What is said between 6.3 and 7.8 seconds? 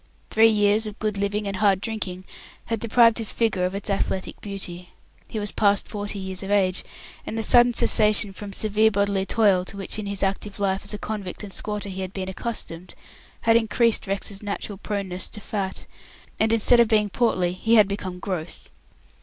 of age, and the sudden